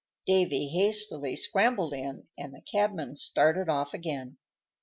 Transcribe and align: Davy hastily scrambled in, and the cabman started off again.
Davy 0.25 0.69
hastily 0.69 1.35
scrambled 1.35 1.93
in, 1.93 2.25
and 2.35 2.55
the 2.55 2.61
cabman 2.61 3.15
started 3.17 3.69
off 3.69 3.93
again. 3.93 4.37